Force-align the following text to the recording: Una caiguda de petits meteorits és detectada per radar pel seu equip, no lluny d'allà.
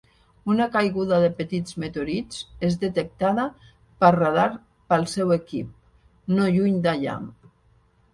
Una 0.51 0.65
caiguda 0.75 1.17
de 1.23 1.27
petits 1.41 1.75
meteorits 1.83 2.39
és 2.67 2.77
detectada 2.83 3.45
per 4.05 4.09
radar 4.15 4.47
pel 4.95 5.05
seu 5.13 5.35
equip, 5.37 5.69
no 6.39 6.49
lluny 6.57 6.81
d'allà. 6.87 7.19